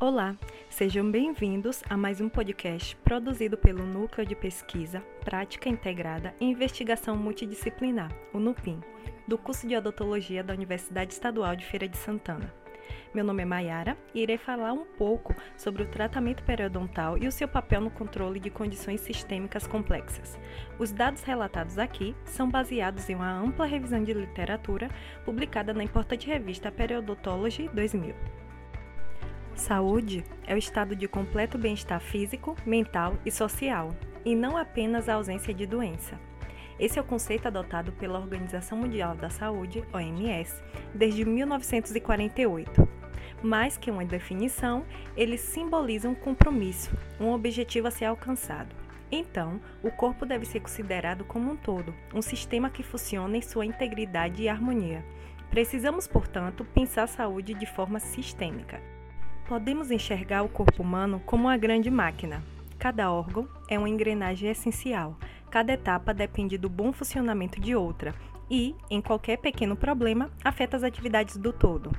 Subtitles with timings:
[0.00, 0.36] Olá,
[0.68, 7.16] sejam bem-vindos a mais um podcast produzido pelo Núcleo de Pesquisa, Prática Integrada e Investigação
[7.16, 8.80] Multidisciplinar, o NUPIM,
[9.26, 12.52] do curso de Odontologia da Universidade Estadual de Feira de Santana.
[13.14, 17.32] Meu nome é Mayara e irei falar um pouco sobre o tratamento periodontal e o
[17.32, 20.36] seu papel no controle de condições sistêmicas complexas.
[20.76, 24.90] Os dados relatados aqui são baseados em uma ampla revisão de literatura
[25.24, 28.43] publicada na importante revista Periodontology 2000.
[29.56, 35.14] Saúde é o estado de completo bem-estar físico, mental e social, e não apenas a
[35.14, 36.18] ausência de doença.
[36.78, 40.60] Esse é o conceito adotado pela Organização Mundial da Saúde, OMS,
[40.92, 42.88] desde 1948.
[43.42, 44.84] Mais que uma definição,
[45.16, 46.90] ele simboliza um compromisso,
[47.20, 48.74] um objetivo a ser alcançado.
[49.10, 53.64] Então, o corpo deve ser considerado como um todo, um sistema que funciona em sua
[53.64, 55.04] integridade e harmonia.
[55.48, 58.93] Precisamos, portanto, pensar a saúde de forma sistêmica.
[59.46, 62.42] Podemos enxergar o corpo humano como uma grande máquina.
[62.78, 65.18] Cada órgão é uma engrenagem essencial.
[65.50, 68.14] Cada etapa depende do bom funcionamento de outra
[68.50, 71.92] e, em qualquer pequeno problema, afeta as atividades do todo.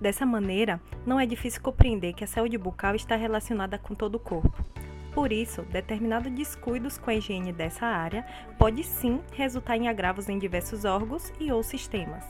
[0.00, 4.20] Dessa maneira, não é difícil compreender que a saúde bucal está relacionada com todo o
[4.20, 4.64] corpo.
[5.12, 8.26] Por isso, determinados descuidos com a higiene dessa área
[8.58, 12.24] pode sim resultar em agravos em diversos órgãos e ou sistemas.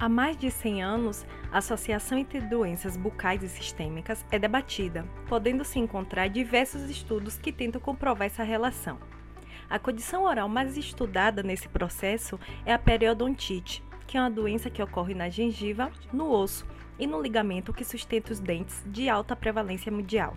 [0.00, 5.76] Há mais de 100 anos, a associação entre doenças bucais e sistêmicas é debatida, podendo-se
[5.80, 8.96] encontrar diversos estudos que tentam comprovar essa relação.
[9.68, 14.80] A condição oral mais estudada nesse processo é a periodontite, que é uma doença que
[14.80, 16.64] ocorre na gengiva, no osso
[16.96, 20.36] e no ligamento que sustenta os dentes de alta prevalência mundial.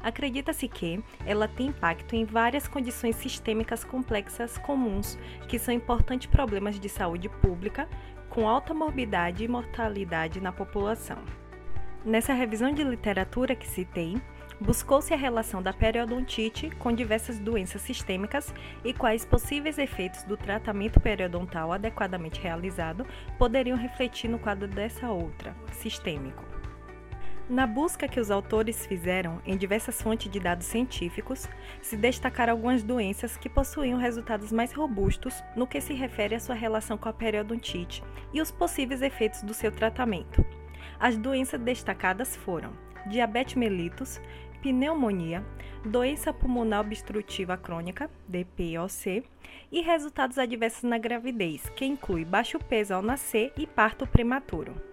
[0.00, 6.78] Acredita-se que ela tem impacto em várias condições sistêmicas complexas comuns, que são importantes problemas
[6.78, 7.88] de saúde pública,
[8.30, 11.18] com alta morbidade e mortalidade na população.
[12.04, 14.16] Nessa revisão de literatura que citei,
[14.58, 21.00] buscou-se a relação da periodontite com diversas doenças sistêmicas e quais possíveis efeitos do tratamento
[21.00, 23.04] periodontal adequadamente realizado
[23.36, 26.49] poderiam refletir no quadro dessa outra, sistêmico.
[27.50, 31.48] Na busca que os autores fizeram em diversas fontes de dados científicos,
[31.82, 36.54] se destacaram algumas doenças que possuíam resultados mais robustos no que se refere à sua
[36.54, 40.46] relação com a periodontite e os possíveis efeitos do seu tratamento.
[41.00, 42.72] As doenças destacadas foram
[43.08, 44.20] diabetes mellitus,
[44.62, 45.44] pneumonia,
[45.84, 49.24] doença pulmonar obstrutiva crônica, DPOC,
[49.72, 54.89] e resultados adversos na gravidez, que inclui baixo peso ao nascer e parto prematuro.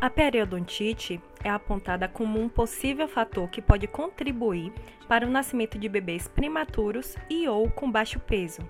[0.00, 4.72] A periodontite é apontada como um possível fator que pode contribuir
[5.08, 8.62] para o nascimento de bebês prematuros e ou com baixo peso.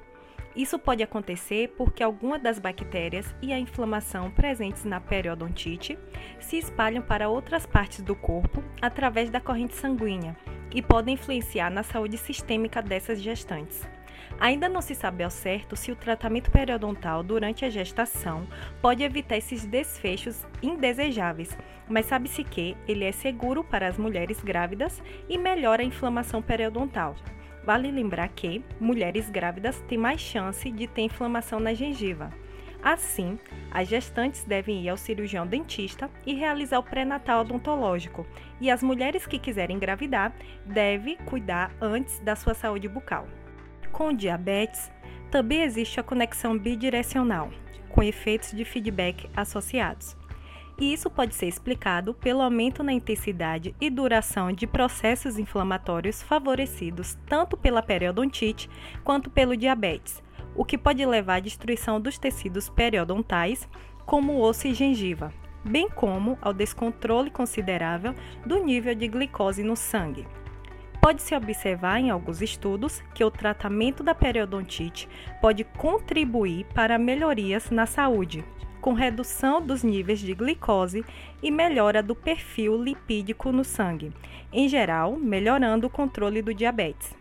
[0.56, 5.99] Isso pode acontecer porque algumas das bactérias e a inflamação presentes na periodontite
[6.41, 10.34] se espalham para outras partes do corpo através da corrente sanguínea
[10.75, 13.87] e podem influenciar na saúde sistêmica dessas gestantes.
[14.41, 18.47] Ainda não se sabe ao certo se o tratamento periodontal durante a gestação
[18.81, 21.56] pode evitar esses desfechos indesejáveis,
[21.89, 27.16] mas sabe-se que ele é seguro para as mulheres grávidas e melhora a inflamação periodontal.
[27.65, 32.31] Vale lembrar que mulheres grávidas têm mais chance de ter inflamação na gengiva.
[32.83, 33.39] Assim,
[33.72, 38.27] as gestantes devem ir ao cirurgião dentista e realizar o pré-natal odontológico,
[38.60, 40.33] e as mulheres que quiserem engravidar
[40.65, 43.27] devem cuidar antes da sua saúde bucal.
[43.98, 44.92] Com diabetes,
[45.28, 47.50] também existe a conexão bidirecional,
[47.88, 50.16] com efeitos de feedback associados.
[50.78, 57.19] E isso pode ser explicado pelo aumento na intensidade e duração de processos inflamatórios favorecidos
[57.26, 58.70] tanto pela periodontite
[59.03, 60.22] quanto pelo diabetes,
[60.54, 63.69] o que pode levar à destruição dos tecidos periodontais,
[64.06, 65.32] como osso e gengiva,
[65.65, 68.15] bem como ao descontrole considerável
[68.47, 70.25] do nível de glicose no sangue.
[71.00, 75.09] Pode-se observar em alguns estudos que o tratamento da periodontite
[75.41, 78.44] pode contribuir para melhorias na saúde,
[78.81, 81.04] com redução dos níveis de glicose
[81.42, 84.12] e melhora do perfil lipídico no sangue,
[84.53, 87.16] em geral, melhorando o controle do diabetes.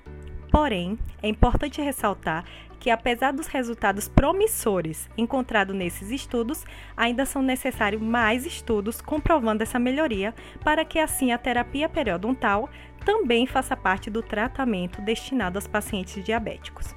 [0.52, 2.46] Porém, é importante ressaltar
[2.80, 6.66] que, apesar dos resultados promissores encontrados nesses estudos,
[6.96, 10.34] ainda são necessários mais estudos comprovando essa melhoria
[10.64, 12.70] para que assim a terapia periodontal
[13.06, 16.96] também faça parte do tratamento destinado aos pacientes diabéticos.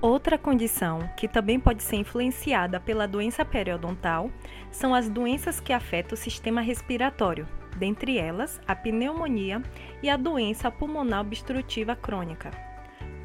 [0.00, 4.30] Outra condição que também pode ser influenciada pela doença periodontal
[4.70, 9.62] são as doenças que afetam o sistema respiratório, dentre elas a pneumonia
[10.02, 12.69] e a doença pulmonar obstrutiva crônica.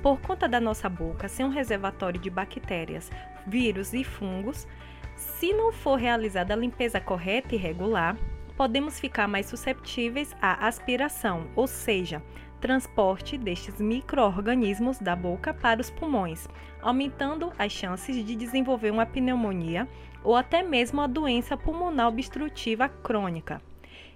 [0.05, 3.09] Por conta da nossa boca ser um reservatório de bactérias,
[3.47, 4.67] vírus e fungos,
[5.15, 8.15] se não for realizada a limpeza correta e regular,
[8.55, 12.21] podemos ficar mais susceptíveis à aspiração, ou seja,
[12.61, 16.47] transporte destes microorganismos da boca para os pulmões,
[16.83, 19.87] aumentando as chances de desenvolver uma pneumonia
[20.23, 23.59] ou até mesmo a doença pulmonar obstrutiva crônica.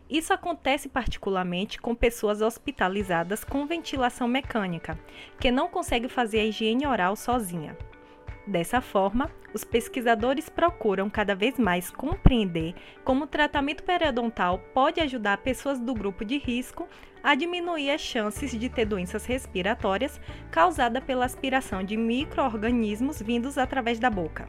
[0.09, 4.97] Isso acontece particularmente com pessoas hospitalizadas com ventilação mecânica,
[5.39, 7.77] que não conseguem fazer a higiene oral sozinha.
[8.47, 12.73] Dessa forma, os pesquisadores procuram cada vez mais compreender
[13.03, 16.87] como o tratamento periodontal pode ajudar pessoas do grupo de risco
[17.21, 20.19] a diminuir as chances de ter doenças respiratórias
[20.49, 24.47] causadas pela aspiração de microorganismos vindos através da boca.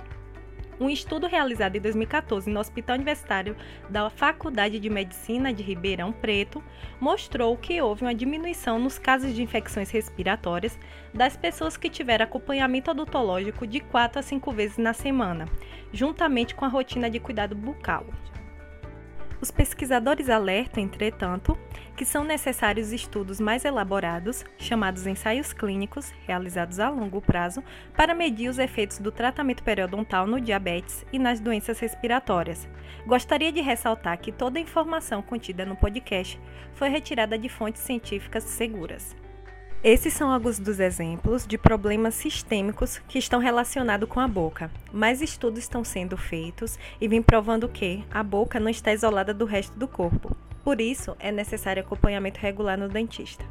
[0.81, 3.55] Um estudo realizado em 2014 no Hospital Universitário
[3.91, 6.65] da Faculdade de Medicina de Ribeirão Preto
[6.99, 10.79] mostrou que houve uma diminuição nos casos de infecções respiratórias
[11.13, 15.47] das pessoas que tiveram acompanhamento odontológico de 4 a 5 vezes na semana,
[15.93, 18.07] juntamente com a rotina de cuidado bucal.
[19.39, 21.59] Os pesquisadores alertam, entretanto,
[22.01, 27.63] que são necessários estudos mais elaborados, chamados ensaios clínicos, realizados a longo prazo,
[27.95, 32.67] para medir os efeitos do tratamento periodontal no diabetes e nas doenças respiratórias.
[33.07, 36.41] Gostaria de ressaltar que toda a informação contida no podcast
[36.73, 39.15] foi retirada de fontes científicas seguras.
[39.85, 44.71] Esses são alguns dos exemplos de problemas sistêmicos que estão relacionados com a boca.
[44.91, 49.45] Mais estudos estão sendo feitos e vêm provando que a boca não está isolada do
[49.45, 50.35] resto do corpo.
[50.63, 53.45] Por isso, é necessário acompanhamento regular no dentista.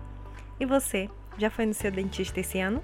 [0.60, 2.84] E você, já foi no seu dentista esse ano?